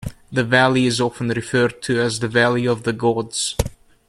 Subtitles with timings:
[0.31, 3.55] The valley is often referred to as the 'Valley of the Gods'.